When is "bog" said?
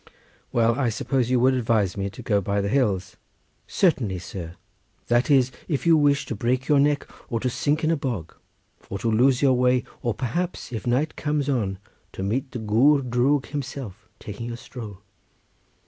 7.95-8.33